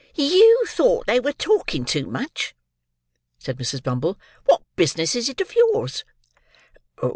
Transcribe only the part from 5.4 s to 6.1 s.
of yours?"